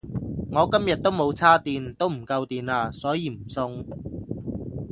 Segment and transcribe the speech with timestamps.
[0.51, 3.85] 我今日都冇叉電都唔夠電呀所以唔送